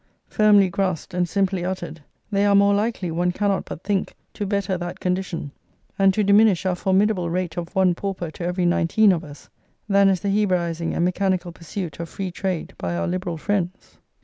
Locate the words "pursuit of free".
11.51-12.31